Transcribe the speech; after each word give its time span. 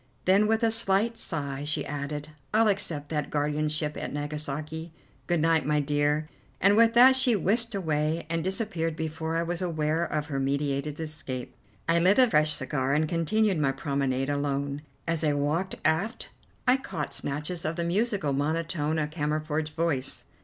Then 0.25 0.47
with 0.47 0.63
a 0.63 0.71
slight 0.71 1.15
sigh 1.15 1.63
she 1.63 1.85
added, 1.85 2.29
"I'll 2.55 2.67
accept 2.67 3.09
that 3.09 3.29
guardianship 3.29 3.95
at 3.95 4.11
Nagasaki. 4.11 4.91
Good 5.27 5.41
night, 5.41 5.63
my 5.63 5.79
dear," 5.79 6.27
and 6.59 6.75
with 6.75 6.95
that 6.95 7.15
she 7.15 7.35
whisked 7.35 7.75
away 7.75 8.25
and 8.27 8.43
disappeared 8.43 8.95
before 8.95 9.35
I 9.35 9.43
was 9.43 9.61
aware 9.61 10.03
of 10.03 10.25
her 10.25 10.39
meditated 10.39 10.99
escape. 10.99 11.55
I 11.87 11.99
lit 11.99 12.17
a 12.17 12.27
fresh 12.27 12.53
cigar 12.53 12.93
and 12.95 13.07
continued 13.07 13.59
my 13.59 13.73
promenade 13.73 14.31
alone. 14.31 14.81
As 15.05 15.23
I 15.23 15.33
walked 15.33 15.75
aft 15.85 16.29
I 16.67 16.77
caught 16.77 17.13
snatches 17.13 17.63
of 17.63 17.75
the 17.75 17.83
musical 17.83 18.33
monotone 18.33 18.97
of 18.97 19.11
Cammerford's 19.11 19.69
voice. 19.69 20.25